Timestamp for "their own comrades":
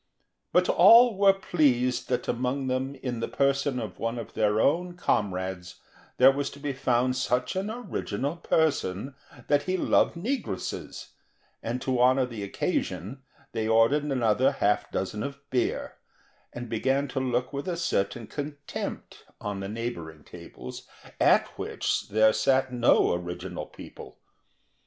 4.33-5.75